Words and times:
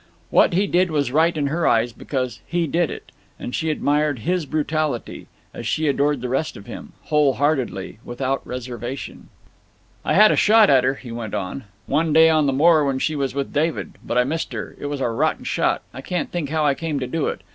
What 0.31 0.53
he 0.53 0.65
did 0.65 0.89
was 0.89 1.11
right 1.11 1.37
in 1.37 1.45
her 1.45 1.67
eyes, 1.67 1.93
because 1.93 2.39
he 2.47 2.65
did 2.65 2.89
it, 2.89 3.11
and 3.37 3.53
she 3.53 3.69
admired 3.69 4.17
his 4.25 4.47
brutality, 4.47 5.27
as 5.53 5.67
she 5.67 5.87
adored 5.87 6.21
the 6.21 6.27
rest 6.27 6.57
of 6.57 6.65
him, 6.65 6.93
whole 7.03 7.33
heartedly, 7.33 7.99
without 8.03 8.41
reservation. 8.43 9.29
"I 10.03 10.15
had 10.15 10.31
a 10.31 10.35
shot 10.35 10.71
at 10.71 10.83
her," 10.83 10.95
he 10.95 11.11
went 11.11 11.35
on, 11.35 11.65
"one 11.85 12.13
day 12.13 12.31
on 12.31 12.47
the 12.47 12.51
moor 12.53 12.83
when 12.83 12.97
she 12.97 13.15
was 13.15 13.35
with 13.35 13.53
David; 13.53 13.99
but 14.03 14.17
I 14.17 14.23
missed 14.23 14.53
her. 14.53 14.75
It 14.79 14.87
was 14.87 15.01
a 15.01 15.07
rotten 15.07 15.43
shot. 15.43 15.83
I 15.93 16.01
can't 16.01 16.31
think 16.31 16.49
how 16.49 16.65
I 16.65 16.73
came 16.73 16.99
to 16.99 17.05
do 17.05 17.27
it. 17.27 17.41